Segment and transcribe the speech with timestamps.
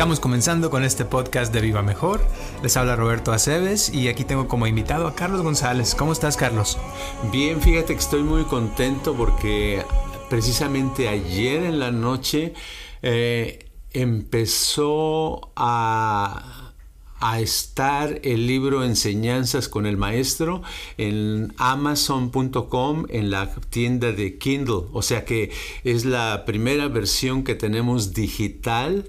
[0.00, 2.24] Estamos comenzando con este podcast de Viva Mejor.
[2.62, 5.94] Les habla Roberto Aceves y aquí tengo como invitado a Carlos González.
[5.94, 6.78] ¿Cómo estás, Carlos?
[7.30, 9.84] Bien, fíjate que estoy muy contento porque
[10.30, 12.54] precisamente ayer en la noche
[13.02, 16.69] eh, empezó a
[17.20, 20.62] a estar el libro Enseñanzas con el Maestro
[20.96, 24.86] en amazon.com en la tienda de Kindle.
[24.92, 25.52] O sea que
[25.84, 29.04] es la primera versión que tenemos digital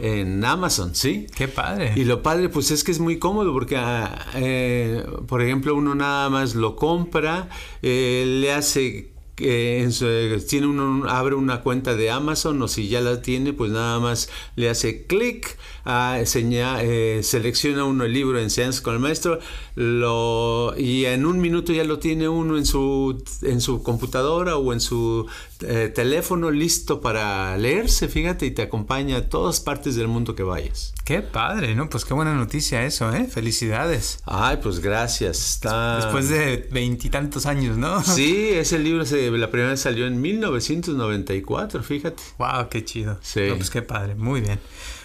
[0.00, 1.26] en Amazon, ¿sí?
[1.34, 1.92] Qué padre.
[1.96, 5.94] Y lo padre pues es que es muy cómodo porque, ah, eh, por ejemplo, uno
[5.94, 7.48] nada más lo compra,
[7.82, 13.52] eh, le hace tiene uno, abre una cuenta de Amazon o si ya la tiene,
[13.52, 19.38] pues nada más le hace clic, eh, selecciona uno el libro Enseñanzas con el Maestro
[19.76, 24.80] y en un minuto ya lo tiene uno en su, en su computadora o en
[24.80, 25.26] su
[25.62, 30.42] eh, teléfono listo para leerse, fíjate, y te acompaña a todas partes del mundo que
[30.42, 30.94] vayas.
[31.04, 31.88] Qué padre, ¿no?
[31.88, 33.24] Pues qué buena noticia eso, ¿eh?
[33.24, 34.20] Felicidades.
[34.26, 35.54] Ay, pues gracias.
[35.54, 35.96] Está...
[35.96, 38.02] Después de veintitantos años, ¿no?
[38.10, 42.22] Sí, ese libro se, la primera vez salió en 1994, fíjate.
[42.38, 43.18] Wow, qué chido.
[43.22, 43.42] Sí.
[43.56, 44.58] pues qué padre, muy bien.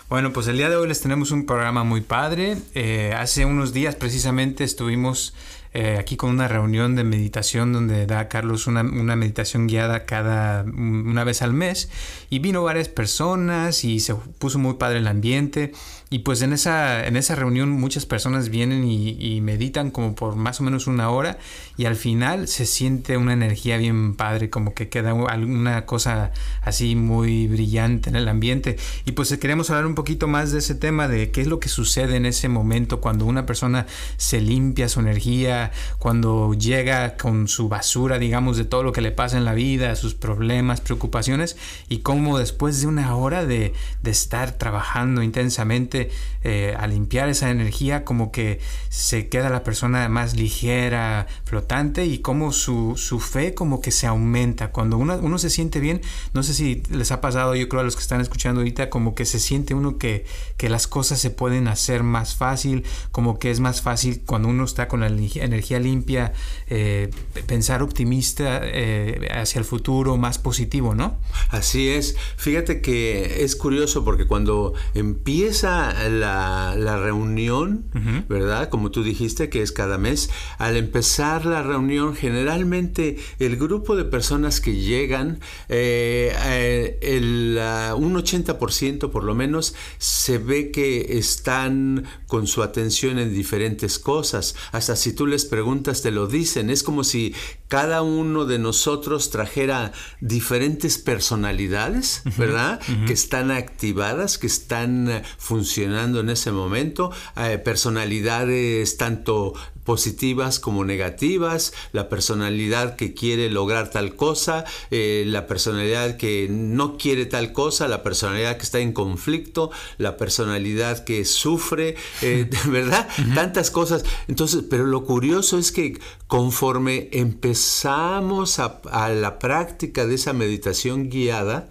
[0.08, 2.58] Bueno, pues el día de hoy les tenemos un programa muy padre.
[2.76, 5.34] Eh, hace unos días precisamente estuvimos
[5.76, 10.64] eh, aquí con una reunión de meditación donde da Carlos una, una, meditación guiada cada
[10.64, 11.90] una vez al mes.
[12.30, 15.74] Y vino varias personas y se puso muy padre el ambiente
[16.10, 20.60] y pues en esa, en esa reunión muchas personas vienen y, meditan como por más
[20.62, 21.38] o menos una hora
[21.78, 26.96] y al final se siente una energía bien padre, como que queda alguna cosa así
[26.96, 28.78] muy brillante en el ambiente.
[29.06, 31.70] Y pues queremos hablar un poquito más de ese tema, de qué es lo que
[31.70, 33.86] sucede en ese momento cuando una persona
[34.18, 39.12] se limpia su energía, cuando llega con su basura, digamos, de todo lo que le
[39.12, 41.58] pasa en la vida, sus problemas, preocupaciones,
[41.90, 45.95] y cómo después de una hora de, de estar trabajando intensamente,
[46.44, 52.20] eh, a limpiar esa energía, como que se queda la persona más ligera, flotante y
[52.20, 54.72] como su, fe como que se aumenta.
[54.72, 56.02] Cuando uno, uno, se siente bien,
[56.34, 59.16] no sé si les ha pasado, yo creo a los que están escuchando ahorita, como
[59.16, 60.26] que se siente uno que,
[60.58, 64.66] que las cosas se pueden hacer más fácil, como que es más fácil cuando uno
[64.66, 66.34] está con la energía limpia,
[66.68, 67.10] eh,
[67.48, 71.18] pensar optimista eh, hacia el futuro, más positivo, ¿no?
[71.50, 72.16] Así es.
[72.38, 77.86] Fíjate que es curioso porque cuando empieza la, reunión,
[78.30, 78.70] ¿verdad?
[78.70, 80.30] Como tú dijiste, que es cada mes.
[80.58, 87.60] Al empezar la reunión, generalmente el grupo de personas que llegan, eh, eh, el,
[87.98, 94.56] un 80% por lo menos, se ve que están con su atención en diferentes cosas.
[94.72, 96.70] Hasta si tú les preguntas, te lo dicen.
[96.70, 97.34] Es como si
[97.68, 102.80] cada uno de nosotros trajera diferentes personalidades, ¿verdad?
[103.08, 109.54] Que están activadas, que están funcionando en ese momento, eh, personalidades tanto
[109.86, 116.98] positivas como negativas, la personalidad que quiere lograr tal cosa, eh, la personalidad que no
[116.98, 123.08] quiere tal cosa, la personalidad que está en conflicto, la personalidad que sufre, eh, ¿verdad?
[123.34, 124.04] Tantas cosas.
[124.28, 131.10] Entonces, pero lo curioso es que conforme empezamos a, a la práctica de esa meditación
[131.10, 131.70] guiada,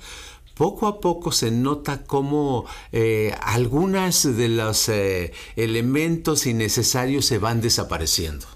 [0.55, 7.61] poco a poco se nota cómo eh, algunas de los eh, elementos innecesarios se van
[7.61, 8.47] desapareciendo.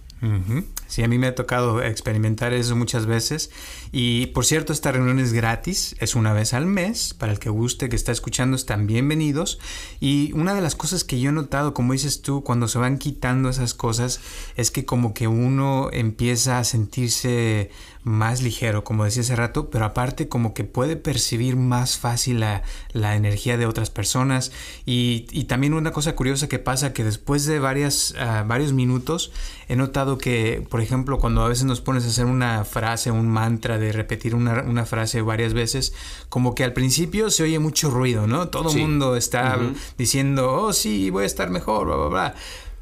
[0.88, 3.50] Sí, a mí me ha tocado experimentar eso muchas veces.
[3.92, 7.14] Y por cierto, esta reunión es gratis, es una vez al mes.
[7.14, 9.58] Para el que guste, que está escuchando, están bienvenidos.
[10.00, 12.98] Y una de las cosas que yo he notado, como dices tú, cuando se van
[12.98, 14.20] quitando esas cosas,
[14.56, 17.70] es que como que uno empieza a sentirse
[18.08, 22.62] más ligero, como decía hace rato, pero aparte como que puede percibir más fácil la,
[22.92, 24.52] energía de otras personas.
[24.84, 29.32] Y, también una cosa curiosa que pasa, que después de varias, ah, varios minutos,
[29.68, 33.28] he notado que, por ejemplo, cuando a veces nos pones a hacer una frase, un
[33.28, 35.92] mantra, de repetir una, frase varias veces,
[36.28, 38.48] como que al principio se oye mucho ruido, ¿no?
[38.48, 39.58] Todo el mundo está
[39.96, 42.34] diciendo, oh sí, voy a estar mejor, bla, bla, bla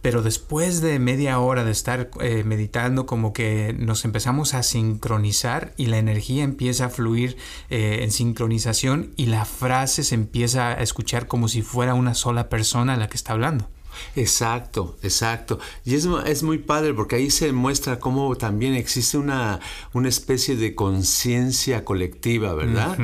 [0.06, 5.72] pero después de media hora de estar eh, meditando, como que nos empezamos a sincronizar
[5.76, 7.36] y la energía empieza a fluir
[7.70, 12.48] eh, en sincronización y la frase se empieza a escuchar como si fuera una sola
[12.48, 13.68] persona la que está hablando.
[14.14, 15.58] Exacto, exacto.
[15.84, 19.60] Y es, es, muy padre porque ahí se muestra cómo también existe una,
[19.92, 22.96] una especie de conciencia colectiva, ¿verdad?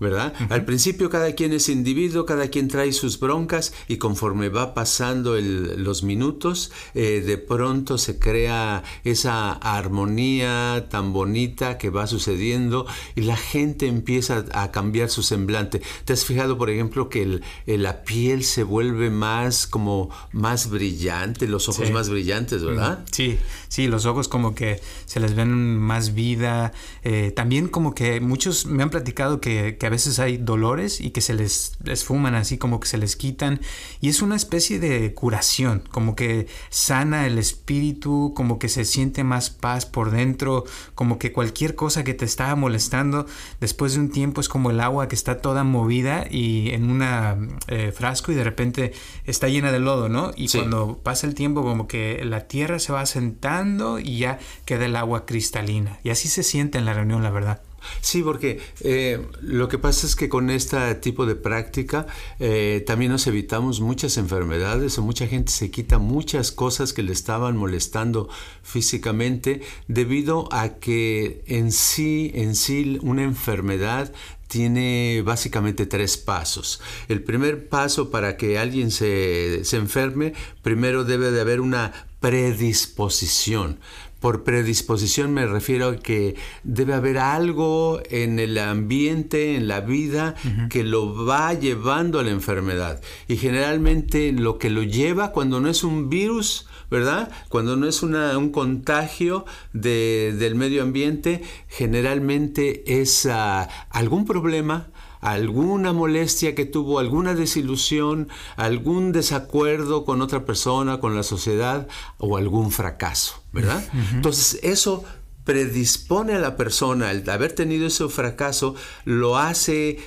[0.00, 0.34] ¿Verdad?
[0.50, 5.36] Al principio cada quien es individuo, cada quien trae sus broncas y conforme va pasando
[5.40, 13.22] los minutos, eh, de pronto se crea esa armonía tan bonita que va sucediendo y
[13.22, 15.82] la gente empieza a cambiar su semblante.
[16.04, 21.68] ¿Te has fijado, por ejemplo, que la piel se vuelve más como más brillante, los
[21.68, 23.04] ojos más brillantes, ¿verdad?
[23.10, 23.38] Sí,
[23.68, 26.72] sí, los ojos como que se les ven más vida.
[27.02, 31.20] Eh, también como que muchos me han platicado que, a veces hay dolores y que
[31.20, 33.60] se les esfuman así, como que se les quitan.
[34.00, 39.24] Y es una especie de curación, como que sana el espíritu, como que se siente
[39.24, 40.64] más paz por dentro,
[40.94, 43.26] como que cualquier cosa que te estaba molestando,
[43.60, 47.02] después de un tiempo es como el agua que está toda movida y en un
[47.02, 48.92] eh, frasco y de repente
[49.24, 50.27] está llena de lodo, ¿no?
[50.36, 54.86] Y cuando pasa el tiempo como que la tierra se va asentando y ya queda
[54.86, 55.98] el agua cristalina.
[56.02, 57.62] Y así se siente en la reunión, la verdad.
[58.00, 62.06] Sí, porque eh, lo que pasa es que con este tipo de práctica
[62.38, 67.12] eh, también nos evitamos muchas enfermedades o mucha gente se quita muchas cosas que le
[67.12, 68.28] estaban molestando
[68.62, 74.12] físicamente debido a que en sí, en sí una enfermedad
[74.48, 76.80] tiene básicamente tres pasos.
[77.08, 80.32] El primer paso para que alguien se, se, enferme,
[80.62, 83.78] primero debe de haber una predisposición.
[84.20, 86.34] Por predisposición me refiero a que
[86.64, 90.34] debe haber algo en el ambiente, en la vida,
[90.70, 93.00] que lo va llevando a la enfermedad.
[93.28, 97.30] Y generalmente lo que lo lleva cuando no es un virus, ¿verdad?
[97.48, 104.88] Cuando no es un contagio del medio ambiente, generalmente es ah, algún problema,
[105.20, 111.88] alguna molestia que tuvo, alguna desilusión, algún desacuerdo con otra persona, con la sociedad
[112.18, 113.82] o algún fracaso, ¿verdad?
[114.12, 115.04] Entonces eso
[115.44, 118.74] predispone a la persona, al haber tenido ese fracaso,
[119.04, 119.98] lo hace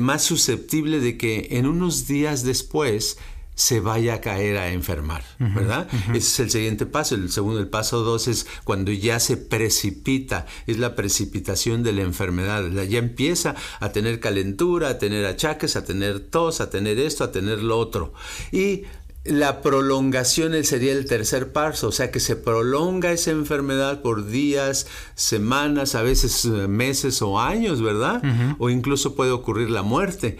[0.00, 3.16] más susceptible de que en unos días después
[3.56, 5.88] se vaya a caer a enfermar, ¿verdad?
[6.10, 7.14] Ese es el siguiente paso.
[7.14, 12.02] El segundo, el paso dos es cuando ya se precipita, es la precipitación de la
[12.02, 12.70] enfermedad.
[12.84, 17.32] Ya empieza a tener calentura, a tener achaques, a tener tos, a tener esto, a
[17.32, 18.12] tener lo otro.
[18.52, 18.82] Y
[19.24, 24.86] la prolongación sería el tercer paso, o sea que se prolonga esa enfermedad por días,
[25.14, 28.22] semanas, a veces eh, meses o años, ¿verdad?
[28.58, 30.36] O incluso puede ocurrir la muerte.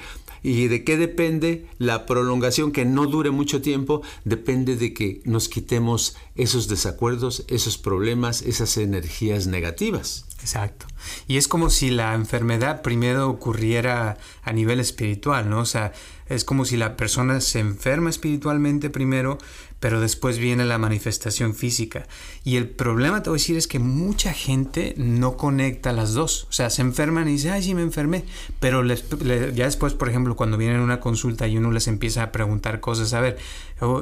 [0.47, 2.71] ¿Y de qué depende la prolongación?
[2.71, 8.77] Que no dure mucho tiempo, depende de que nos quitemos esos desacuerdos, esos problemas, esas
[8.77, 10.25] energías negativas.
[10.41, 10.87] Exacto.
[11.27, 15.59] Y es como si la enfermedad primero ocurriera a nivel espiritual, ¿no?
[15.59, 15.93] O sea,
[16.29, 19.39] es como si la persona se enferma espiritualmente primero,
[19.81, 22.07] pero después viene la manifestación física.
[22.45, 26.47] Y el problema, te voy a decir, es que mucha gente no conecta las dos.
[26.49, 28.25] O sea, se enferman y dicen, ay, sí, me enfermé.
[28.59, 32.33] Pero ya después, por ejemplo, cuando vienen a una consulta y uno les empieza a
[32.33, 33.37] preguntar cosas, a ver,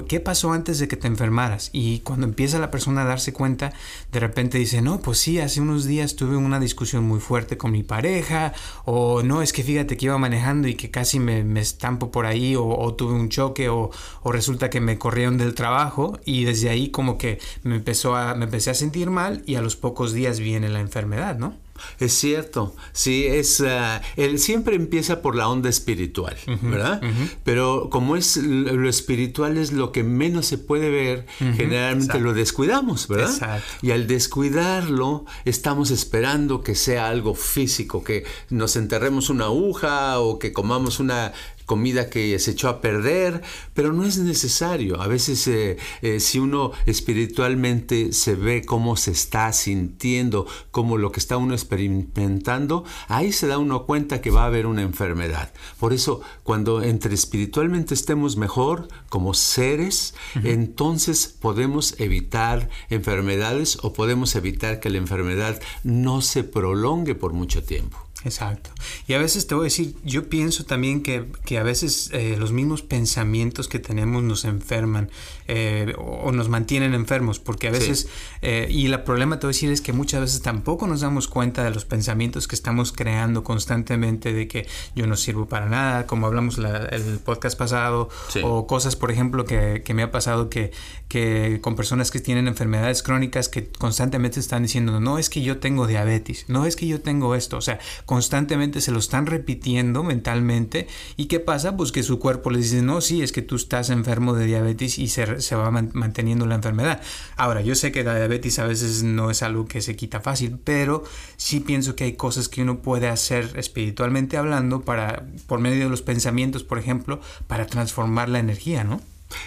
[0.09, 1.71] ¿qué pasó antes de que te enfermaras?
[1.73, 3.73] Y cuando empieza la persona a darse cuenta,
[4.13, 7.73] de repente dice, no, pues sí, hace unos días tuve una discusión muy fuerte con
[7.73, 8.53] mi pareja,
[8.85, 12.55] o no, es que fíjate que iba manejando y que casi me, estampo por ahí,
[12.57, 13.91] o, tuve un choque, o
[14.25, 18.35] resulta que me corrieron del trabajo trabajo y desde ahí como que me, empezó a,
[18.35, 21.55] me empecé a sentir mal y a los pocos días viene la enfermedad, ¿no?
[21.99, 27.03] Es cierto, sí, es, uh, él siempre empieza por la onda espiritual, ¿verdad?
[27.43, 33.09] Pero como es lo espiritual es lo que menos se puede ver, generalmente lo descuidamos,
[33.09, 33.31] ¿verdad?
[33.31, 33.67] Exacto.
[33.83, 40.39] Y al descuidarlo, estamos esperando que sea algo físico, que nos enterremos una aguja o
[40.39, 41.33] que comamos una
[41.67, 43.43] comida que se echó a perder,
[43.73, 45.01] pero no es necesario.
[45.01, 51.13] A veces eh, eh, si uno espiritualmente se ve cómo se está sintiendo, cómo lo
[51.13, 55.53] que está uno experimentando, ahí se da uno cuenta que va a haber una enfermedad.
[55.79, 64.35] Por eso, cuando entre espiritualmente estemos mejor como seres, entonces podemos evitar enfermedades o podemos
[64.37, 67.99] evitar que la enfermedad no se prolongue por mucho tiempo.
[68.25, 68.71] Exacto.
[69.07, 72.37] Y a veces te voy a decir, yo pienso también que, que a veces eh,
[72.39, 75.11] los mismos pensamientos que tenemos nos enferman
[75.47, 78.09] eh, o, nos mantienen enfermos, porque a veces,
[78.41, 81.29] eh, y el problema te voy a decir es que muchas veces tampoco nos damos
[81.29, 86.07] cuenta de los pensamientos que estamos creando constantemente de que yo no sirvo para nada,
[86.07, 88.09] como hablamos el podcast pasado,
[88.43, 90.73] o cosas, por ejemplo, que, que me ha pasado que,
[91.09, 95.59] que con personas que tienen enfermedades crónicas que constantemente están diciendo, no es que yo
[95.59, 97.79] tengo diabetes, no es que yo tengo esto, o sea,
[98.15, 101.77] constantemente se lo están repitiendo mentalmente y ¿qué pasa?
[101.77, 105.01] Pues que su cuerpo les dice, no, sí, es que tú estás enfermo de diabetes
[105.01, 107.03] y se, se va manteniendo la enfermedad.
[107.37, 110.61] Ahora, yo sé que la diabetes a veces no es algo que se quita fácil,
[110.63, 111.03] pero
[111.37, 115.91] sí pienso que hay cosas que uno puede hacer espiritualmente hablando para, por medio de
[115.91, 119.01] los pensamientos, por ejemplo, para transformar la energía, ¿no?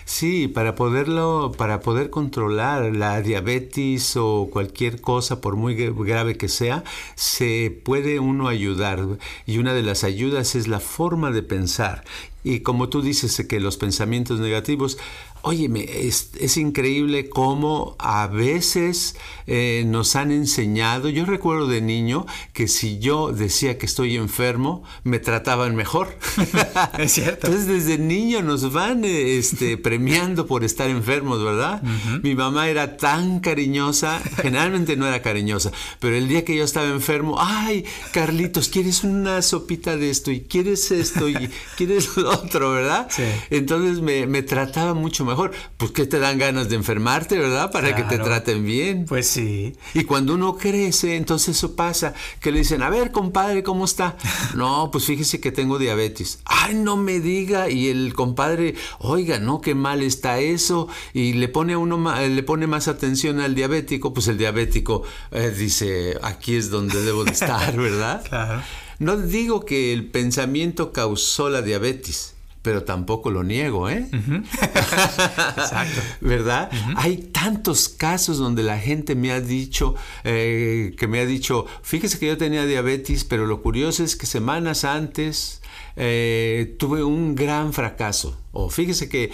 [0.06, 6.50] Sí, para poderlo, para poder controlar la diabetes o cualquier cosa, por muy grave que
[6.50, 6.84] sea,
[7.16, 9.06] se puede uno ayudar.
[9.46, 12.04] Y una de las ayudas es la forma de pensar.
[12.44, 14.98] Y como tú dices que los pensamientos negativos
[15.42, 19.16] Óyeme, es, es, increíble cómo a veces
[19.46, 24.84] eh, nos han enseñado, yo recuerdo de niño que si yo decía que estoy enfermo,
[25.04, 26.18] me trataban mejor.
[26.98, 27.48] es cierto.
[27.48, 31.82] Entonces desde niño nos van este, premiando por estar enfermos, ¿verdad?
[32.24, 36.88] Mi mamá era tan cariñosa, generalmente no era cariñosa, pero el día que yo estaba
[36.88, 40.32] enfermo, ay, Carlitos, ¿quieres una sopita de esto?
[40.32, 43.08] Y quieres esto y quieres lo otro, ¿verdad?
[43.10, 43.24] Sí.
[43.50, 45.52] Entonces me, me trataba mucho mejor.
[45.78, 47.72] Pues que te dan ganas de enfermarte, ¿verdad?
[47.72, 49.06] Para que te traten bien.
[49.06, 49.76] Pues sí.
[49.94, 54.18] Y cuando uno crece, entonces eso pasa, que le dicen, a ver, compadre, ¿cómo está?
[54.56, 56.40] no, pues fíjese que tengo diabetes.
[56.46, 57.70] Ay, no me diga.
[57.70, 60.88] Y el compadre, oiga, no, qué mal está eso.
[61.14, 65.54] Y le pone a uno le pone más atención al diabético, pues el diabético eh,
[65.56, 68.24] dice, aquí es donde debo de estar, ¿verdad?
[68.28, 68.62] claro.
[69.00, 72.34] No digo que el pensamiento causó la diabetes,
[72.68, 74.10] pero tampoco lo niego, ¿eh?
[74.12, 76.02] Exacto.
[76.20, 76.70] ¿Verdad?
[76.98, 79.96] Hay tantos casos donde la gente me ha dicho,
[80.26, 84.26] eh, que me ha dicho, fíjese que yo tenía diabetes, pero lo curioso es que
[84.26, 85.62] semanas antes
[85.96, 88.38] eh, tuve un gran fracaso.
[88.60, 89.32] O fíjese que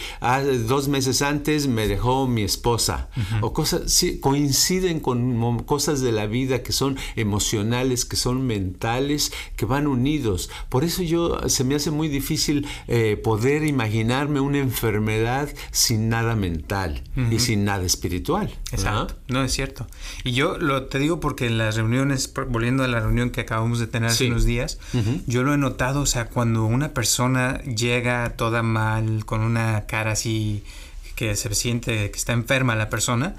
[0.68, 3.08] dos meses antes me dejó mi esposa.
[3.40, 9.32] O cosas, sí, coinciden con cosas de la vida que son emocionales, que son mentales,
[9.56, 10.50] que van unidos.
[10.68, 16.36] Por eso yo se me hace muy difícil eh, poder imaginarme una enfermedad sin nada
[16.36, 17.02] mental
[17.32, 18.54] y sin nada espiritual.
[18.74, 19.16] Exacto.
[19.30, 19.88] No es cierto.
[20.26, 23.80] Y yo lo te digo porque en las reuniones, volviendo a la reunión que acabamos
[23.80, 24.80] de tener hace unos días,
[25.28, 30.12] yo lo he notado, o sea, cuando una persona llega toda mal, con una cara
[30.12, 30.64] así
[31.24, 33.36] que se siente que está enferma la persona.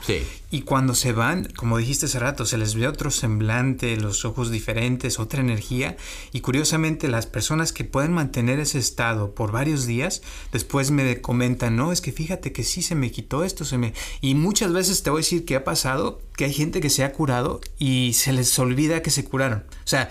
[0.50, 4.50] Y cuando se van, como dijiste hace rato, se les ve otro semblante, los ojos
[4.50, 5.96] diferentes, otra energía.
[6.32, 10.22] Y curiosamente, las personas que pueden mantener ese estado por varios días,
[10.52, 13.92] después me comentan, no, es que fíjate que sí se me quitó esto, se me.
[14.20, 17.04] Y muchas veces te voy a decir que ha pasado que hay gente que se
[17.04, 19.64] ha curado y se les olvida que se curaron.
[19.84, 20.10] O sea,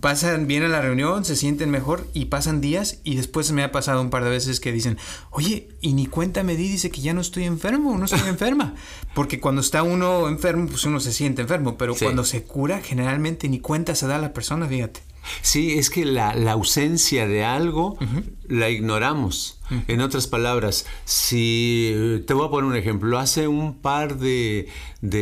[0.00, 3.70] pasan bien a la reunión, se sienten mejor y pasan días y después me ha
[3.70, 4.98] pasado un par de veces que dicen,
[5.30, 8.74] oye, y ni cuenta me di, dice que ya no estoy enfermo, no estoy enferma.
[9.14, 13.48] Porque cuando está uno enfermo, pues uno se siente enfermo, pero cuando se cura, generalmente
[13.48, 15.00] ni cuenta se da a la persona, fíjate.
[15.42, 17.98] Sí, es que la, ausencia de algo
[18.48, 19.59] la ignoramos.
[19.88, 24.68] En otras palabras, si te voy a poner un ejemplo, hace un par de,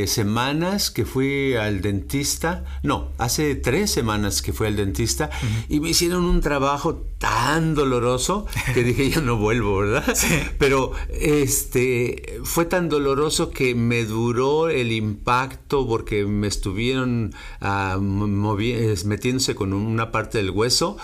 [0.07, 5.31] semanas que fui al dentista, no, hace tres semanas que fui al dentista
[5.69, 10.17] y me hicieron un trabajo tan doloroso que dije ya no vuelvo, ¿verdad?
[10.59, 19.55] Pero este fue tan doloroso que me duró el impacto porque me estuvieron uh, metiéndose
[19.55, 20.97] con una parte del hueso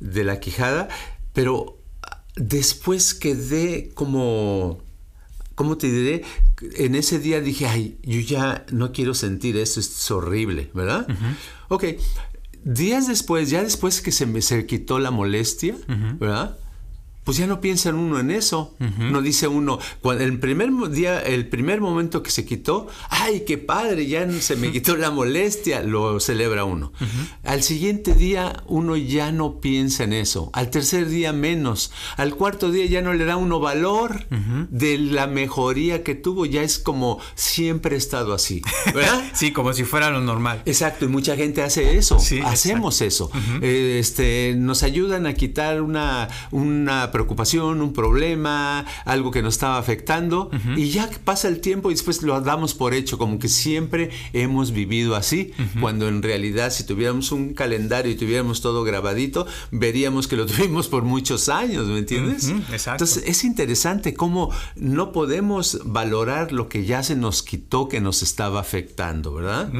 [0.00, 0.88] de la quijada,
[1.32, 1.75] pero
[2.36, 4.82] después quedé como,
[5.54, 6.22] ¿cómo te diré?
[6.76, 11.06] En ese día dije, ay, yo ya no quiero sentir esto, es horrible, ¿verdad?
[11.68, 11.84] Ok,
[12.64, 15.74] días después, ya después que se me se quitó la molestia,
[16.20, 16.58] ¿verdad?
[17.26, 18.76] Pues ya no piensa uno en eso.
[18.78, 23.58] No dice uno, cuando el primer día, el primer momento que se quitó, ay, qué
[23.58, 26.92] padre, ya se me quitó la molestia, lo celebra uno.
[27.42, 30.50] Al siguiente día uno ya no piensa en eso.
[30.52, 31.90] Al tercer día menos.
[32.16, 34.26] Al cuarto día ya no le da uno valor
[34.70, 36.46] de la mejoría que tuvo.
[36.46, 38.62] Ya es como siempre ha estado así.
[38.94, 39.20] ¿verdad?
[39.34, 40.62] sí, como si fuera lo normal.
[40.64, 42.18] Exacto, y mucha gente hace eso.
[42.44, 43.32] Hacemos eso.
[43.62, 49.78] Eh, este, nos ayudan a quitar una, una preocupación, un problema, algo que nos estaba
[49.78, 54.10] afectando y ya pasa el tiempo y después lo damos por hecho, como que siempre
[54.34, 60.28] hemos vivido así, cuando en realidad si tuviéramos un calendario y tuviéramos todo grabadito, veríamos
[60.28, 62.50] que lo tuvimos por muchos años, ¿me entiendes?
[62.70, 63.04] exacto.
[63.04, 68.22] Entonces es interesante cómo no podemos valorar lo que ya se nos quitó que nos
[68.22, 69.72] estaba afectando, ¿verdad?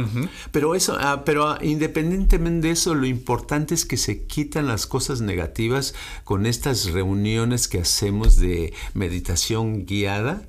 [0.53, 4.87] Pero eso, ah, pero ah, independientemente de eso, lo importante es que se quitan las
[4.87, 7.26] cosas negativas con estas reuniones
[7.69, 10.43] que hacemos de meditación guiada.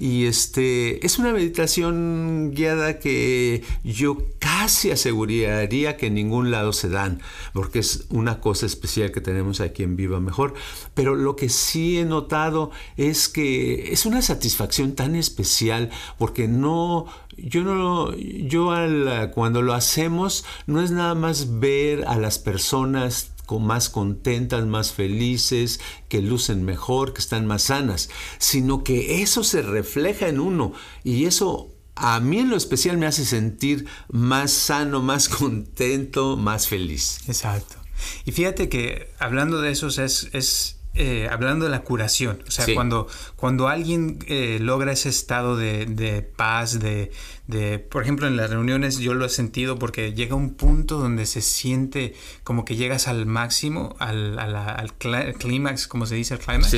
[0.00, 6.88] Y este es una meditación guiada que yo casi aseguraría que en ningún lado se
[6.88, 7.20] dan,
[7.52, 10.54] porque es una cosa especial que tenemos aquí en Viva Mejor.
[10.94, 17.06] Pero lo que sí he notado es que es una satisfacción tan especial porque no
[17.36, 23.30] yo no yo al, cuando lo hacemos no es nada más ver a las personas
[23.58, 29.62] más contentas, más felices, que lucen mejor, que están más sanas, sino que eso se
[29.62, 30.72] refleja en uno
[31.04, 36.68] y eso a mí en lo especial me hace sentir más sano, más contento, más
[36.68, 37.20] feliz.
[37.26, 37.76] Exacto.
[38.24, 42.66] Y fíjate que hablando de eso es, es eh, hablando de la curación, o sea,
[42.74, 47.12] cuando, cuando alguien eh, logra ese estado de, de paz, de,
[47.50, 51.26] de, por ejemplo, en las reuniones yo lo he sentido porque llega un punto donde
[51.26, 52.14] se siente
[52.44, 56.74] como que llegas al máximo, al, al, clímax, como se dice, el clímax,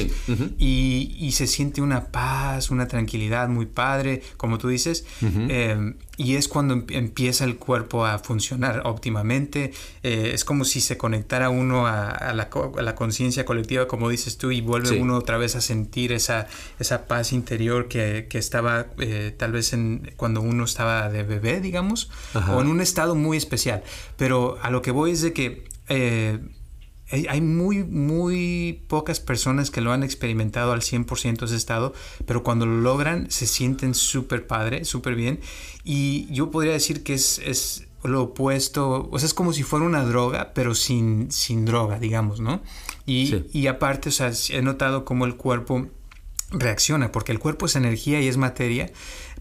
[0.59, 6.37] y, y, se siente una paz, una tranquilidad muy padre, como tú dices, eh, y
[6.37, 11.51] es cuando em, empieza el cuerpo a funcionar óptimamente, eh, es como si se conectara
[11.51, 12.49] uno a, la,
[12.81, 16.47] la conciencia colectiva, como dices tú, y vuelve uno otra vez a sentir esa,
[16.79, 21.61] esa paz interior que, que estaba eh, tal vez en, cuando uno estaba de bebé,
[21.61, 23.83] digamos, o en un estado muy especial.
[24.17, 26.39] Pero a lo que voy es de que eh,
[27.29, 31.93] hay muy, muy pocas personas que lo han experimentado al 100% ese estado,
[32.27, 35.41] pero cuando lo logran se sienten súper padre, súper bien.
[35.85, 39.85] Y yo podría decir que es, es lo opuesto, o sea, es como si fuera
[39.85, 42.63] una droga, pero sin, sin droga, digamos, ¿no?
[43.05, 45.89] Y, y aparte, o sea, he notado cómo el cuerpo
[46.51, 48.91] reacciona, porque el cuerpo es energía y es materia,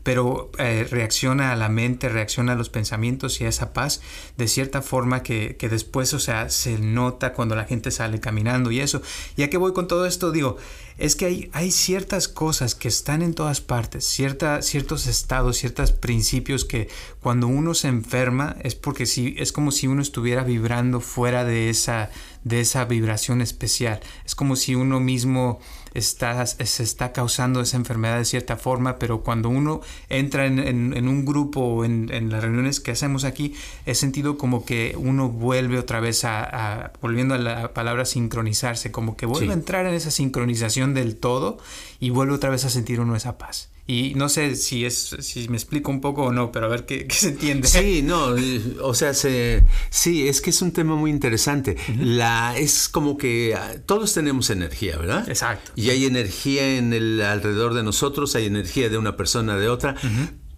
[0.03, 4.01] pero eh, reacciona a la mente, reacciona a los pensamientos y a esa paz
[4.37, 8.71] de cierta forma que, que, después, o sea, se nota cuando la gente sale caminando
[8.71, 9.01] y eso.
[9.37, 10.57] Ya que voy con todo esto, digo,
[10.97, 15.91] es que hay, hay ciertas cosas que están en todas partes, cierta, ciertos estados, ciertos
[15.91, 16.89] principios que
[17.21, 21.69] cuando uno se enferma es porque si, es como si uno estuviera vibrando fuera de
[21.69, 22.09] esa,
[22.43, 23.99] de esa vibración especial.
[24.25, 25.59] Es como si uno mismo
[25.93, 31.25] está, se está causando esa enfermedad de cierta forma, pero cuando uno entra en, un
[31.25, 35.99] grupo o en, las reuniones que hacemos aquí, he sentido como que uno vuelve otra
[35.99, 40.93] vez a, volviendo a la palabra sincronizarse, como que vuelve a entrar en esa sincronización
[40.93, 41.57] del todo
[41.99, 43.70] y vuelve otra vez a sentir uno esa paz.
[43.87, 46.85] Y no sé si es si me explico un poco o no, pero a ver
[46.85, 47.67] qué, se entiende.
[47.67, 48.35] Sí, no,
[48.81, 51.77] o sea, se, sí, es que es un tema muy interesante.
[51.99, 55.27] La es como que ah, todos tenemos energía, ¿verdad?
[55.27, 55.71] Exacto.
[55.75, 59.95] Y hay energía en el alrededor de nosotros, hay energía de una persona de otra,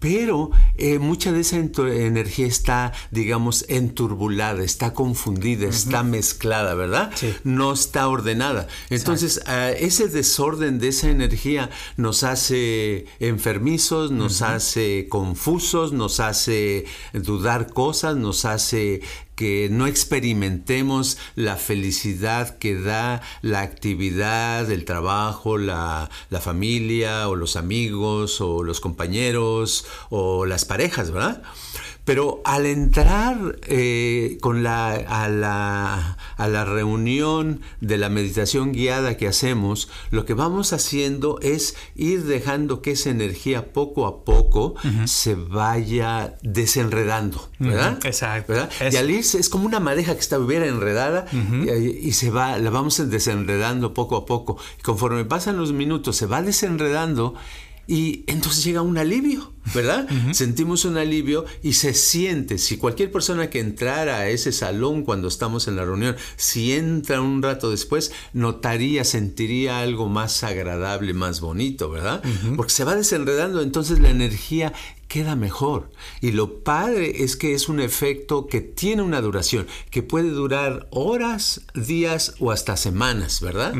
[0.04, 7.10] pero eh, mucha de esa energía está, digamos, enturbulada, está confundida, está mezclada, ¿verdad?
[7.42, 8.68] No está ordenada.
[8.90, 16.84] Entonces, eh, ese desorden de esa energía nos hace enfermizos, nos hace confusos, nos hace
[17.14, 19.00] dudar cosas, nos hace
[19.34, 27.56] que no experimentemos la felicidad que da la actividad, el trabajo, la, familia o los
[27.56, 31.42] amigos o los compañeros o las parejas, ¿verdad?
[32.04, 39.16] Pero al entrar eh, con la, a, la, a, la, reunión de la meditación guiada
[39.16, 44.74] que hacemos, lo que vamos haciendo es ir dejando que esa energía poco a poco
[45.06, 47.98] se vaya desenredando, ¿verdad?
[48.04, 48.52] Exacto.
[48.90, 51.70] Y al irse es como una madeja que estuviera enredada y,
[52.08, 54.58] y, se va, la vamos desenredando poco a poco.
[54.78, 57.34] Y conforme pasan los minutos, se va desenredando
[57.86, 60.08] y entonces llega un alivio, ¿verdad?
[60.32, 65.28] Sentimos un alivio y se siente, si cualquier persona que entrara a ese salón cuando
[65.28, 71.40] estamos en la reunión, si entra un rato después, notaría, sentiría algo más agradable, más
[71.40, 72.22] bonito, ¿verdad?
[72.56, 74.72] Porque se va desenredando, entonces la energía
[75.08, 75.90] queda mejor.
[76.20, 80.88] Y lo padre es que es un efecto que tiene una duración, que puede durar
[80.90, 83.74] horas, días o hasta semanas, ¿verdad?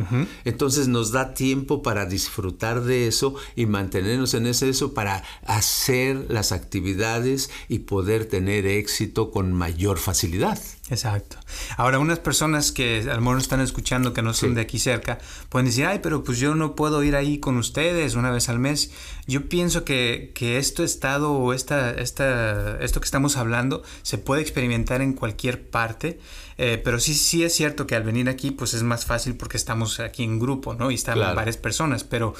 [0.44, 6.26] Entonces nos da tiempo para disfrutar de eso y mantenernos en ese eso para hacer
[6.28, 10.58] las actividades y poder tener éxito con mayor facilidad.
[10.90, 11.38] Exacto.
[11.79, 15.18] Ahora, unas personas que a lo mejor están escuchando que no son de aquí cerca,
[15.49, 18.59] pueden decir, ay, pero pues yo no puedo ir ahí con ustedes una vez al
[18.59, 18.90] mes.
[19.27, 24.42] Yo pienso que, que esto estado o esta, esta, esto que estamos hablando se puede
[24.42, 26.20] experimentar en cualquier parte.
[26.57, 29.57] Eh, pero sí, sí es cierto que al venir aquí, pues es más fácil porque
[29.57, 30.90] estamos aquí en grupo, ¿no?
[30.90, 32.05] Y están varias personas.
[32.05, 32.35] Pero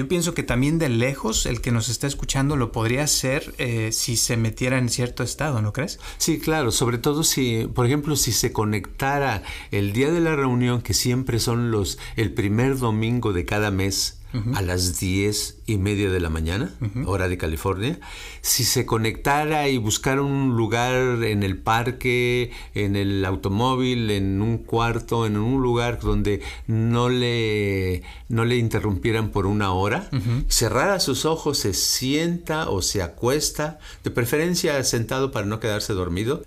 [0.00, 3.90] yo pienso que también de lejos el que nos está escuchando lo podría hacer eh,
[3.92, 6.00] si se metiera en cierto estado, ¿no crees?
[6.16, 6.70] Sí, claro.
[6.70, 11.38] Sobre todo si, por ejemplo, si se conectara el día de la reunión, que siempre
[11.38, 14.19] son los el primer domingo de cada mes
[14.54, 16.72] a las diez y media de la mañana,
[17.06, 17.98] hora de California,
[18.42, 24.58] si se conectara y buscara un lugar en el parque, en el automóvil, en un
[24.58, 30.08] cuarto, en un lugar donde no le, no le interrumpieran por una hora,
[30.48, 36.44] cerrara sus ojos, se sienta o se acuesta, de preferencia sentado para no quedarse dormido,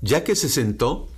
[0.00, 1.08] ya que se sentó,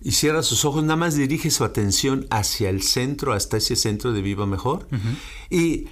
[0.00, 4.12] y cierra sus ojos, nada más dirige su atención hacia el centro, hasta ese centro
[4.12, 4.88] de Viva Mejor.
[5.50, 5.86] Y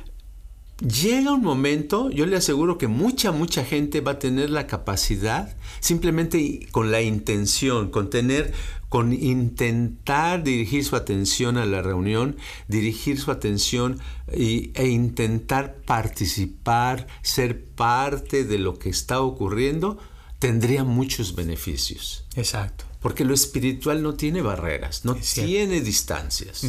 [0.79, 5.57] llega un momento, yo le aseguro que mucha, mucha gente va a tener la capacidad,
[5.81, 8.53] simplemente con la intención, con tener,
[8.88, 12.37] con intentar dirigir su atención a la reunión,
[12.69, 19.99] dirigir su atención e intentar participar, ser parte de lo que está ocurriendo,
[20.38, 22.25] tendría muchos beneficios.
[22.37, 22.85] Exacto.
[23.07, 26.66] Porque lo espiritual no tiene barreras, no tiene distancias.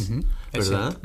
[0.52, 0.96] ¿Verdad?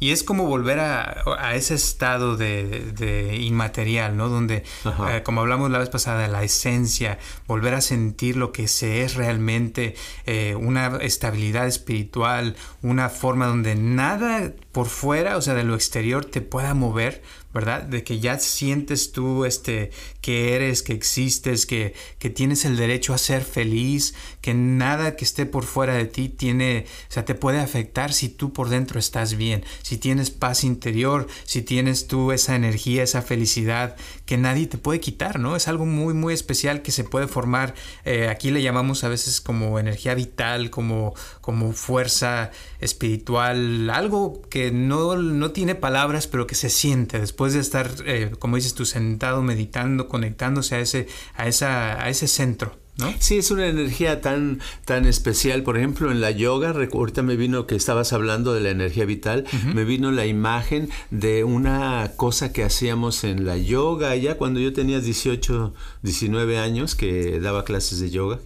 [0.00, 4.30] Y es como volver a, ese estado de, inmaterial, ¿no?
[4.30, 4.64] Donde,
[5.10, 9.14] eh, como hablamos la vez pasada, la esencia, volver a sentir lo que se es
[9.14, 15.74] realmente, eh, una estabilidad espiritual, una forma donde nada por fuera, o sea, de lo
[15.74, 17.22] exterior, te pueda mover,
[17.54, 17.82] ¿verdad?
[17.82, 19.90] De que ya sientes tú este,
[20.20, 24.14] que eres, que existes, que, que, tienes el derecho a ser feliz,
[24.46, 28.28] que nada que esté por fuera de ti tiene, o sea, te puede afectar si
[28.28, 33.22] tú por dentro estás bien, si tienes paz interior, si tienes tú esa energía, esa
[33.22, 35.56] felicidad que nadie te puede quitar, ¿no?
[35.56, 39.40] Es algo muy, muy especial que se puede formar, eh, aquí le llamamos a veces
[39.40, 46.54] como energía vital, como, como fuerza espiritual, algo que no, no tiene palabras, pero que
[46.54, 51.48] se siente después de estar, eh, como dices tú, sentado, meditando, conectándose a ese, a
[51.48, 52.85] esa, a ese centro.
[52.96, 53.12] ¿No?
[53.18, 55.62] Sí, es una energía tan, tan especial.
[55.62, 59.44] Por ejemplo, en la yoga, ahorita me vino que estabas hablando de la energía vital,
[59.74, 64.72] me vino la imagen de una cosa que hacíamos en la yoga, ya cuando yo
[64.72, 68.38] tenía 18, 19 años, que daba clases de yoga,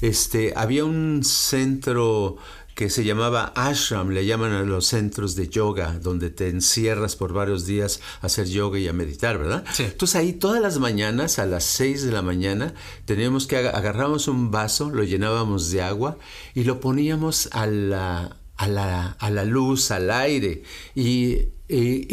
[0.00, 2.38] este, había un centro
[2.74, 7.32] que se llamaba ashram, le llaman a los centros de yoga, donde te encierras por
[7.32, 9.64] varios días a hacer yoga y a meditar, ¿verdad?
[9.78, 14.50] Entonces ahí todas las mañanas, a las 6 de la mañana, teníamos que agarramos un
[14.50, 16.16] vaso, lo llenábamos de agua
[16.54, 20.62] y lo poníamos a la, a la, a la luz, al aire.
[20.94, 21.48] y,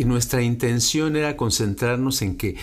[0.06, 2.56] nuestra intención era concentrarnos en que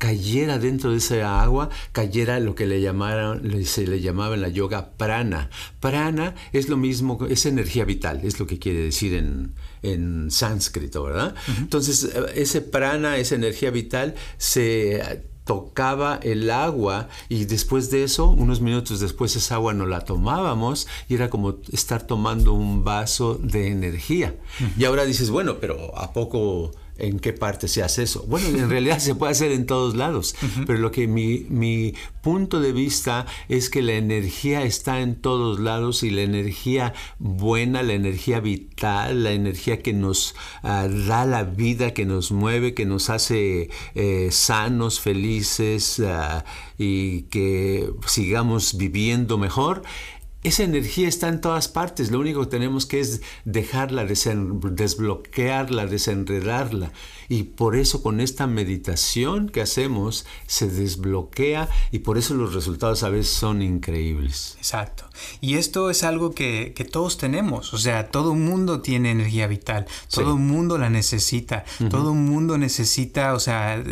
[0.00, 4.48] cayera dentro de esa agua, cayera lo que le llamaron, se le llamaba en la
[4.48, 5.50] yoga prana.
[5.78, 11.02] Prana es lo mismo, es energía vital, es lo que quiere decir en, en sánscrito,
[11.02, 11.34] ¿verdad?
[11.58, 18.30] Entonces, eh, ese prana, esa energía vital, se tocaba el agua y después de eso,
[18.30, 23.34] unos minutos después esa agua no la tomábamos y era como estar tomando un vaso
[23.34, 24.34] de energía.
[24.78, 28.24] Y ahora dices, bueno, pero ¿a poco en qué parte se hace eso.
[28.28, 30.34] Bueno, en realidad se puede hacer en todos lados,
[30.66, 35.58] pero lo que mi, mi, punto de vista es que la energía está en todos
[35.58, 41.44] lados y la energía buena, la energía vital, la energía que nos ah, da la
[41.44, 46.44] vida, que nos mueve, que nos hace eh, sanos, felices ah,
[46.76, 49.82] y que sigamos viviendo mejor,
[50.42, 56.92] esa energía está en todas partes, lo único que tenemos que es dejarla, desbloquearla, desenredarla.
[57.28, 63.02] Y por eso con esta meditación que hacemos se desbloquea y por eso los resultados
[63.02, 64.56] a veces son increíbles.
[64.56, 65.04] Exacto.
[65.40, 70.32] Y esto es algo que, todos tenemos, o sea, todo mundo tiene energía vital, todo
[70.32, 73.82] el mundo la necesita, todo el mundo necesita, o sea,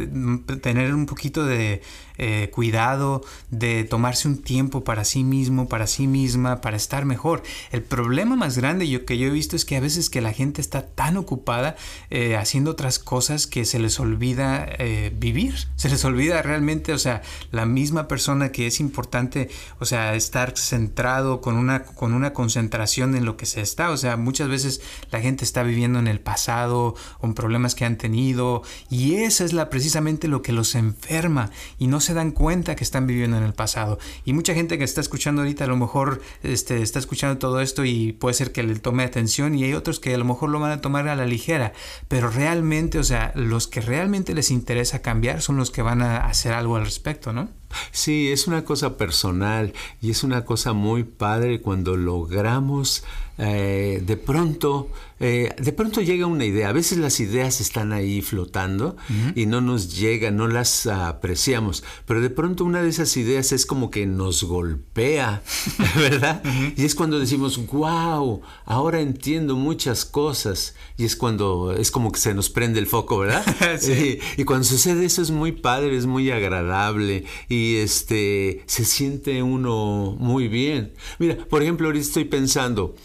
[0.62, 1.82] tener un poquito de
[2.18, 7.42] eh, cuidado, de tomarse un tiempo para sí mismo, para sí misma, para estar mejor.
[7.70, 10.32] El problema más grande yo, que yo he visto es que a veces que la
[10.32, 11.76] gente está tan ocupada
[12.10, 16.98] eh, haciendo otras cosas que se les olvida eh, vivir, se les olvida realmente, o
[16.98, 22.32] sea, la misma persona que es importante, o sea, estar centrado con una, con una
[22.32, 26.08] concentración en lo que se está, o sea, muchas veces la gente está viviendo en
[26.08, 30.74] el pasado, con problemas que han tenido, y eso es la, precisamente lo que los
[30.74, 33.98] enferma, y no se dan cuenta que están viviendo en el pasado.
[34.24, 37.84] Y mucha gente que está escuchando ahorita a lo mejor este, está escuchando todo esto
[37.84, 40.60] y puede ser que le tome atención, y hay otros que a lo mejor lo
[40.60, 41.72] van a tomar a la ligera,
[42.08, 46.18] pero realmente, o sea, los que realmente les interesa cambiar son los que van a
[46.18, 47.48] hacer algo al respecto, ¿no?
[47.90, 53.04] Sí, es una cosa personal y es una cosa muy padre cuando logramos
[53.38, 56.68] eh, de pronto, eh, de pronto llega una idea.
[56.68, 58.96] A veces las ideas están ahí flotando
[59.34, 61.84] y no nos llegan, no las apreciamos.
[62.04, 65.42] Pero de pronto una de esas ideas es como que nos golpea,
[65.96, 66.42] ¿verdad?
[66.76, 70.74] Y es cuando decimos, wow, ahora entiendo muchas cosas.
[70.96, 73.44] Y es cuando es como que se nos prende el foco, ¿verdad?
[73.86, 79.42] y, y, cuando sucede eso es muy padre, es muy agradable y este se siente
[79.42, 80.92] uno muy bien.
[81.20, 82.96] Mira, por ejemplo, ahorita estoy pensando,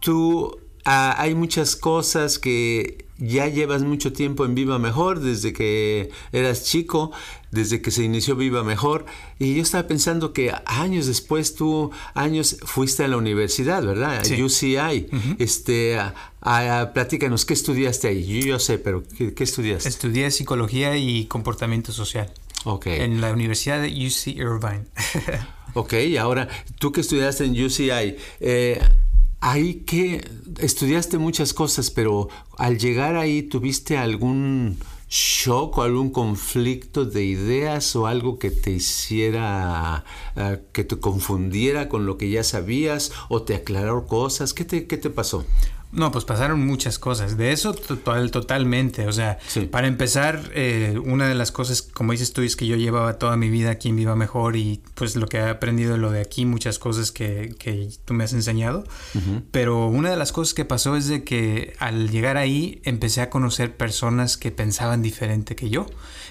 [0.00, 6.10] tú ah, hay muchas cosas que ya llevas mucho tiempo en Viva Mejor, desde que
[6.32, 7.12] eras chico,
[7.50, 9.04] desde que se inició Viva Mejor,
[9.38, 14.22] y yo estaba pensando que años después tú, años, fuiste a la universidad, ¿verdad?
[14.24, 15.08] A UCI.
[15.38, 15.98] Este,
[16.40, 18.26] a, platícanos, ¿qué estudiaste ahí?
[18.26, 19.88] Yo, yo sé, pero ¿qué, ¿qué, estudiaste?
[19.88, 22.32] Estudié psicología y comportamiento social.
[22.64, 22.86] Ok.
[22.86, 24.84] En la Universidad de UC Irvine.
[25.74, 28.80] ok, y ahora, tú que estudiaste en UCI, eh,
[29.40, 37.04] ahí que estudiaste muchas cosas, pero al llegar ahí tuviste algún shock o algún conflicto
[37.04, 40.04] de ideas o algo que te hiciera,
[40.36, 44.54] eh, que te confundiera con lo que ya sabías o te aclaró cosas.
[44.54, 45.44] ¿Qué te, qué te pasó?
[45.92, 47.36] No, pues pasaron muchas cosas.
[47.36, 49.08] De eso total, totalmente.
[49.08, 49.38] O sea,
[49.70, 53.36] para empezar, eh, una de las cosas, como dices tú, es que yo llevaba toda
[53.36, 56.20] mi vida aquí en Viva Mejor y pues lo que he aprendido de lo de
[56.20, 58.84] aquí, muchas cosas que, que tú me has enseñado.
[59.50, 63.30] Pero una de las cosas que pasó es de que al llegar ahí empecé a
[63.30, 65.86] conocer personas que pensaban diferente que yo,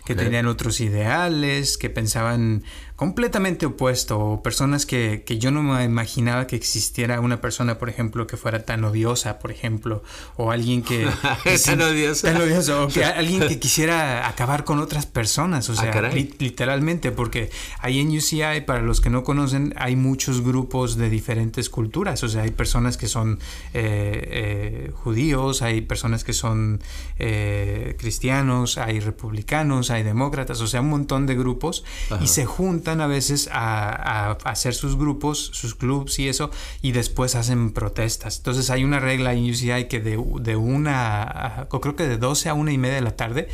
[0.05, 2.63] que tenían otros ideales, que pensaban
[2.99, 7.87] completamente opuesto, o personas que, que, yo no me imaginaba que existiera una persona, por
[7.87, 10.03] ejemplo, que fuera tan odiosa, por ejemplo,
[10.35, 11.07] o alguien que...
[11.65, 12.33] tan odiosa.
[12.33, 17.13] Tan odioso, o que alguien que quisiera acabar con otras personas, o ah, sea, literalmente,
[17.13, 22.21] porque ahí en UCI, para los que no conocen, hay muchos grupos de diferentes culturas,
[22.23, 23.39] o sea, hay personas que son
[23.73, 26.81] eh, eh, judíos, hay personas que son
[27.17, 31.85] eh, cristianos, hay republicanos, hay demócratas, o sea, un montón de grupos,
[32.19, 36.49] y se juntan a veces a, hacer sus grupos, sus clubs y eso,
[36.81, 38.37] y después hacen protestas.
[38.37, 40.17] Entonces hay una regla en UCI que de,
[40.55, 43.47] una, creo que de 12 a una y media de la tarde,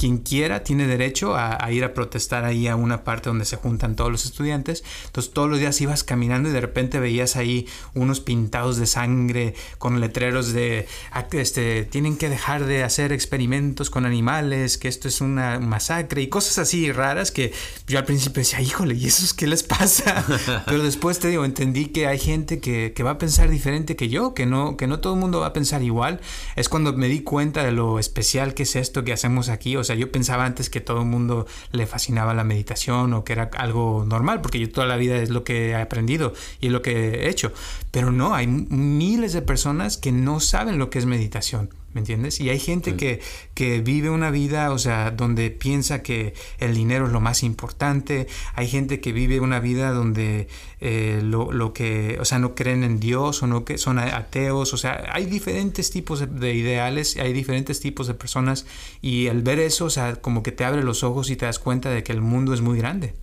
[0.00, 3.96] quien quiera tiene derecho a, ir a protestar ahí a una parte donde se juntan
[3.96, 4.82] todos los estudiantes.
[5.04, 9.54] Entonces todos los días ibas caminando y de repente veías ahí unos pintados de sangre
[9.76, 15.06] con letreros de ah, este tienen que dejar de hacer experimentos con animales, que esto
[15.06, 17.52] es una masacre y cosas así raras que
[17.86, 20.24] yo al principio decía, híjole, ¿y eso es qué les pasa?
[20.64, 24.08] Pero después te digo, entendí que hay gente que, que va a pensar diferente que
[24.08, 26.22] yo, que no, que no todo el mundo va a pensar igual.
[26.56, 29.76] Es cuando me di cuenta de lo especial que es esto que hacemos aquí.
[29.76, 33.32] O sea, yo pensaba antes que todo el mundo le fascinaba la meditación o que
[33.32, 36.82] era algo normal, porque yo toda la vida es lo que he aprendido y lo
[36.82, 37.52] que he hecho.
[37.90, 41.70] Pero no, hay miles de personas que no saben lo que es meditación.
[41.92, 42.38] ¿Me entiendes?
[42.38, 43.20] Y hay gente que,
[43.52, 48.28] que, vive una vida, o sea, donde piensa que el dinero es lo más importante.
[48.54, 50.46] Hay gente que vive una vida donde
[50.80, 54.72] eh, lo, lo, que, o sea, no creen en Dios o no que son ateos.
[54.72, 58.66] O sea, hay diferentes tipos de, de, ideales, hay diferentes tipos de personas.
[59.02, 61.58] Y al ver eso, o sea, como que te abre los ojos y te das
[61.58, 63.14] cuenta de que el mundo es muy grande.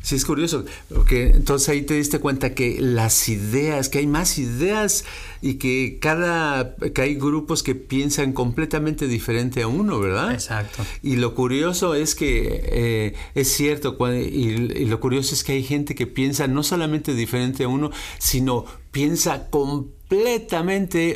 [0.00, 4.38] Sí, es curioso, porque entonces ahí te diste cuenta que las ideas, que hay más
[4.38, 5.04] ideas
[5.42, 10.32] y que cada, que hay grupos que piensan completamente diferente a uno, ¿verdad?
[10.32, 10.82] Exacto.
[11.02, 15.94] Y lo curioso es que eh, es cierto, y, lo curioso es que hay gente
[15.94, 19.97] que piensa no solamente diferente a uno, sino piensa completamente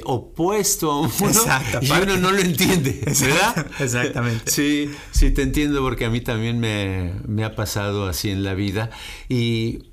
[0.05, 3.66] opuesto a uno Exacto, y uno no lo entiende, ¿verdad?
[3.81, 4.50] Exactamente.
[4.50, 8.55] Sí, sí, te entiendo porque a mí también me, me ha pasado así en la
[8.55, 8.90] vida
[9.28, 9.92] y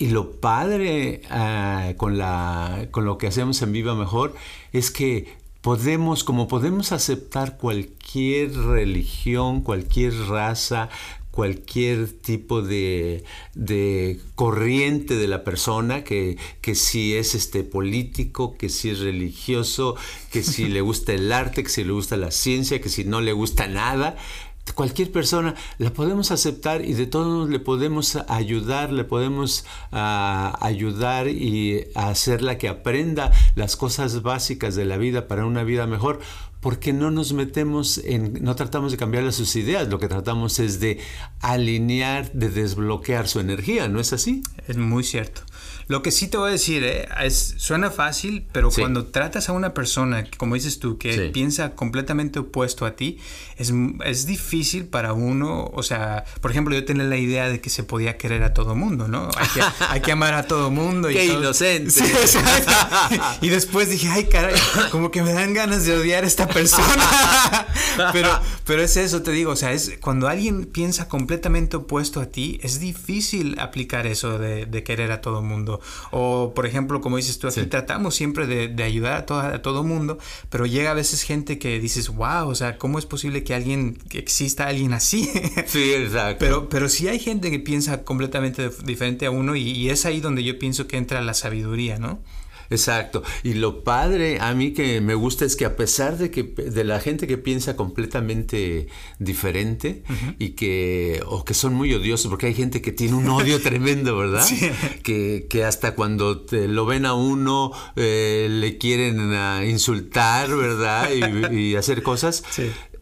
[0.00, 4.34] y lo padre ah, con, la, con lo que hacemos en Viva Mejor
[4.72, 10.88] es que podemos, como podemos aceptar cualquier religión, cualquier raza,
[11.30, 13.24] cualquier tipo de,
[14.34, 19.96] corriente de la persona, que, que, si es este político, que si es religioso,
[20.32, 23.20] que si le gusta el arte, que si le gusta la ciencia, que si no
[23.20, 24.16] le gusta nada
[24.74, 31.28] cualquier persona la podemos aceptar y de todos le podemos ayudar, le podemos ah, ayudar
[31.28, 36.20] y hacerla que aprenda las cosas básicas de la vida para una vida mejor,
[36.60, 40.78] porque no nos metemos en, no tratamos de cambiarle sus ideas, lo que tratamos es
[40.78, 40.98] de
[41.40, 44.42] alinear, de desbloquear su energía, ¿no es así?
[44.68, 45.42] Es muy cierto.
[45.90, 47.08] Lo que sí te voy a decir, ¿eh?
[47.24, 52.38] es, suena fácil, pero cuando tratas a una persona, como dices tú, que piensa completamente
[52.38, 53.18] opuesto a ti,
[53.56, 53.72] es,
[54.04, 57.82] es, difícil para uno, o sea, por ejemplo, yo tenía la idea de que se
[57.82, 59.30] podía querer a todo mundo, ¿no?
[59.36, 61.10] Hay que, hay que amar a todo mundo.
[61.10, 62.04] Y ¡Qué inocente!
[63.40, 64.54] y después dije, ay, caray,
[64.92, 67.66] como que me dan ganas de odiar a esta persona.
[68.12, 68.30] pero,
[68.64, 72.60] pero es eso, te digo, o sea, es cuando alguien piensa completamente opuesto a ti,
[72.62, 75.79] es difícil aplicar eso de, de querer a todo mundo.
[76.10, 79.84] O, por ejemplo, como dices tú, aquí tratamos siempre de, ayudar a, todo, a todo
[79.84, 83.54] mundo, pero llega a veces gente que dices, wow, o sea, ¿cómo es posible que
[83.54, 85.30] alguien, que exista alguien así?
[85.66, 86.36] Sí, exacto.
[86.38, 90.20] Pero, pero sí hay gente que piensa completamente diferente a uno y, y es ahí
[90.20, 92.20] donde yo pienso que entra la sabiduría, ¿no?
[92.70, 93.24] Exacto.
[93.42, 96.84] Y lo padre a mí que me gusta es que a pesar de que de
[96.84, 98.86] la gente que piensa completamente
[99.18, 100.04] diferente
[100.38, 104.16] y que o que son muy odiosos, porque hay gente que tiene un odio tremendo,
[104.16, 104.46] ¿verdad?
[105.02, 111.10] Que, que, hasta cuando te lo ven a uno eh, le quieren ah, insultar, ¿verdad?
[111.10, 112.44] Y, hacer cosas.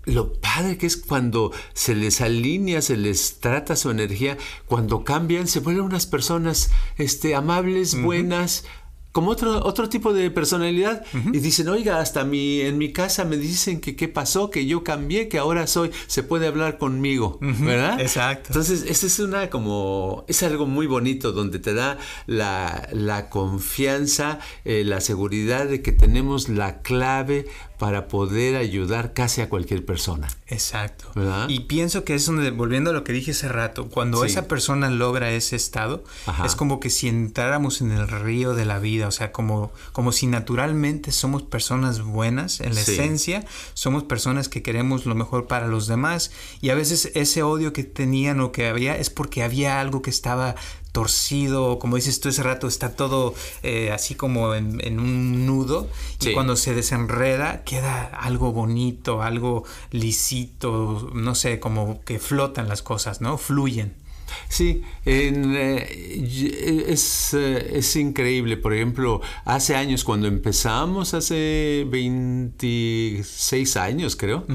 [0.04, 5.46] lo padre que es cuando se les alinea, se les trata su energía, cuando cambian,
[5.46, 8.64] se vuelven unas personas este, amables, buenas,
[9.12, 13.36] como otro, otro tipo de personalidad y dicen, oiga, hasta mi, en mi casa me
[13.36, 18.00] dicen que qué pasó, que yo cambié, que ahora soy, se puede hablar conmigo, ¿verdad?
[18.00, 18.48] Exacto.
[18.48, 24.40] Entonces, eso es una como, es algo muy bonito donde te da la, la confianza,
[24.64, 27.46] eh, la seguridad de que tenemos la clave
[27.78, 30.28] para poder ayudar casi a cualquier persona.
[30.48, 31.08] Exacto.
[31.48, 34.90] Y pienso que es donde, volviendo a lo que dije hace rato, cuando esa persona
[34.90, 36.04] logra ese estado,
[36.44, 40.12] es como que si entráramos en el río de la vida, o sea, como, como
[40.12, 45.68] si naturalmente somos personas buenas en la esencia, somos personas que queremos lo mejor para
[45.68, 49.80] los demás y a veces ese odio que tenían o que había es porque había
[49.80, 50.56] algo que estaba
[50.92, 55.88] torcido, como dices tú ese rato, está todo eh, así como en, un nudo
[56.20, 62.82] y cuando se desenreda queda algo bonito, algo lisito, no sé, como que flotan las
[62.82, 63.38] cosas, ¿no?
[63.38, 63.94] Fluyen.
[64.48, 68.56] Sí, eh, es, eh, es, increíble.
[68.56, 74.46] Por ejemplo, hace años, cuando empezamos, hace 26 años creo,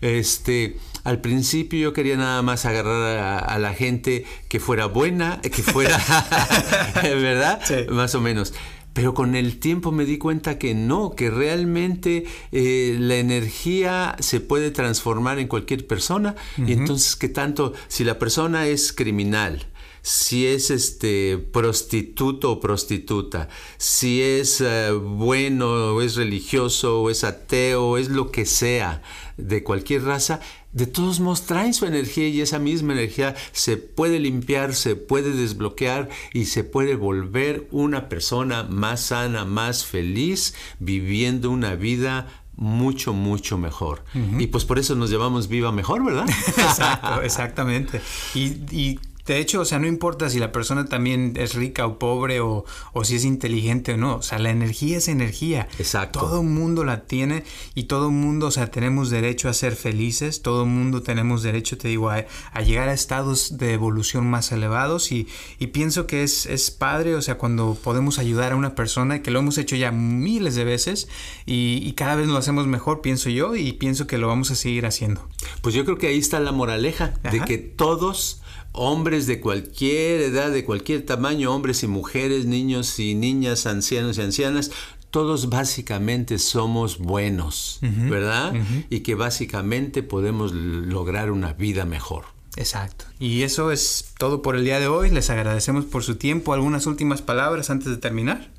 [0.00, 5.62] este, al principio yo quería nada más agarrar a, la gente que fuera buena, que
[5.62, 5.98] fuera,
[7.02, 7.60] ¿verdad?
[7.90, 8.52] Más o menos.
[8.92, 14.40] Pero con el tiempo me di cuenta que no, que realmente eh, la energía se
[14.40, 16.34] puede transformar en cualquier persona.
[16.58, 19.66] Y entonces, que tanto, si la persona es criminal,
[20.02, 27.22] si es este prostituto o prostituta, si es eh, bueno o es religioso o es
[27.24, 29.02] ateo o es lo que sea
[29.36, 30.40] de cualquier raza,
[30.72, 35.32] de todos modos traen su energía y esa misma energía se puede limpiar, se puede
[35.32, 42.28] desbloquear y se puede volver una persona más sana, más feliz, viviendo una vida
[42.60, 44.04] mucho, mucho mejor.
[44.38, 46.28] Y pues por eso nos llamamos Viva Mejor, ¿verdad?
[46.48, 48.00] Exacto, exactamente.
[48.34, 52.40] Y, de hecho, o sea, no importa si la persona también es rica o pobre
[52.40, 54.16] o, o, si es inteligente o no.
[54.16, 55.68] O sea, la energía es energía.
[55.78, 56.18] Exacto.
[56.18, 57.44] Todo mundo la tiene
[57.76, 60.42] y todo mundo, o sea, tenemos derecho a ser felices.
[60.42, 62.24] Todo mundo tenemos derecho, te digo, a,
[62.60, 65.12] llegar a estados de evolución más elevados.
[65.12, 65.28] Y,
[65.60, 69.30] y pienso que es, es, padre, o sea, cuando podemos ayudar a una persona, que
[69.30, 71.06] lo hemos hecho ya miles de veces
[71.46, 74.56] y, y cada vez lo hacemos mejor, pienso yo, y pienso que lo vamos a
[74.56, 75.28] seguir haciendo.
[75.62, 78.40] Pues yo creo que ahí está la moraleja, de que todos
[78.72, 84.22] hombres de cualquier edad, de cualquier tamaño, hombres y mujeres, niños y niñas, ancianos y
[84.22, 84.70] ancianas,
[85.10, 88.54] todos básicamente somos buenos, ¿verdad?
[88.90, 92.26] Y que básicamente podemos lograr una vida mejor.
[92.56, 93.04] Exacto.
[93.18, 95.10] Y eso es todo por el día de hoy.
[95.10, 96.52] Les agradecemos por su tiempo.
[96.52, 98.50] ¿Algunas últimas palabras antes de terminar?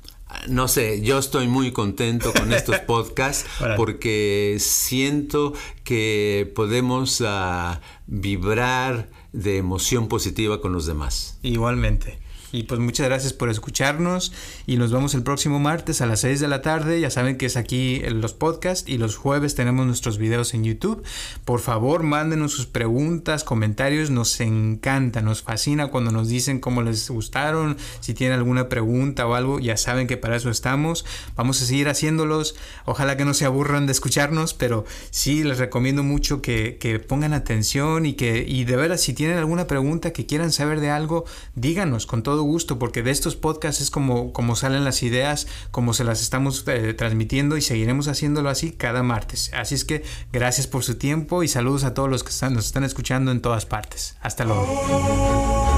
[0.48, 5.52] No sé, yo estoy muy contento con estos podcasts porque siento
[5.84, 11.38] que podemos ah, vibrar de emoción positiva con los demás.
[11.42, 12.21] Igualmente.
[12.52, 14.32] Y pues muchas gracias por escucharnos
[14.66, 17.00] y nos vemos el próximo martes a las 6 de la tarde.
[17.00, 21.02] Ya saben que es aquí los podcasts y los jueves tenemos nuestros videos en YouTube.
[21.46, 24.10] Por favor, mándenos sus preguntas, comentarios.
[24.10, 27.78] Nos encanta, nos fascina cuando nos dicen cómo les gustaron.
[28.00, 31.06] Si tienen alguna pregunta o algo, ya saben que para eso estamos.
[31.36, 32.54] Vamos a seguir haciéndolos.
[32.84, 37.32] Ojalá que no se aburran de escucharnos, pero sí les recomiendo mucho que, que pongan
[37.32, 41.24] atención y que y de veras si tienen alguna pregunta que quieran saber de algo,
[41.54, 46.04] díganos con gusto, porque de estos podcasts es como, como salen las ideas, como se
[46.04, 49.50] las estamos eh, transmitiendo y seguiremos haciéndolo así cada martes.
[49.54, 52.66] Así es que gracias por su tiempo y saludos a todos los que están, nos
[52.66, 54.16] están escuchando en todas partes.
[54.20, 55.72] Hasta luego.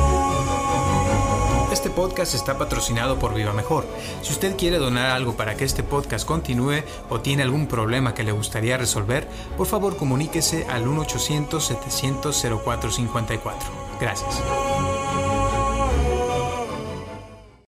[1.75, 3.85] Este podcast está patrocinado por Viva Mejor.
[4.23, 8.23] Si usted quiere donar algo para que este podcast continúe o tiene algún problema que
[8.23, 9.27] le gustaría resolver,
[9.57, 13.53] por favor comuníquese al 1-800-700-0454.
[14.01, 15.04] Gracias.